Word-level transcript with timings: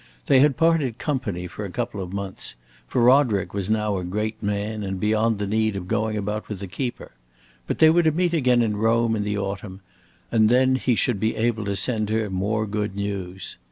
They 0.25 0.39
had 0.39 0.57
parted 0.57 0.97
company 0.97 1.45
for 1.45 1.63
a 1.63 1.69
couple 1.69 2.01
of 2.01 2.11
months, 2.11 2.55
for 2.87 3.03
Roderick 3.03 3.53
was 3.53 3.69
now 3.69 3.97
a 3.97 4.03
great 4.03 4.41
man 4.41 4.81
and 4.81 4.99
beyond 4.99 5.37
the 5.37 5.45
need 5.45 5.75
of 5.75 5.87
going 5.87 6.17
about 6.17 6.49
with 6.49 6.59
a 6.63 6.65
keeper. 6.67 7.11
But 7.67 7.77
they 7.77 7.91
were 7.91 8.01
to 8.01 8.11
meet 8.11 8.33
again 8.33 8.63
in 8.63 8.77
Rome 8.77 9.15
in 9.15 9.23
the 9.23 9.37
autumn, 9.37 9.81
and 10.31 10.49
then 10.49 10.73
he 10.77 10.95
should 10.95 11.19
be 11.19 11.35
able 11.35 11.65
to 11.65 11.75
send 11.75 12.09
her 12.09 12.31
more 12.31 12.65
good 12.65 12.95
news. 12.95 13.59